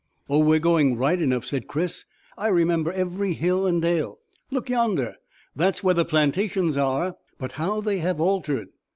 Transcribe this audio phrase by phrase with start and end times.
[0.27, 2.05] "Oh, we're going right enough," said Chris.
[2.35, 4.17] "I remember every hill and dale.
[4.49, 5.17] Look yonder;
[5.55, 7.17] that's where the plantations are.
[7.37, 8.69] But how they have altered!"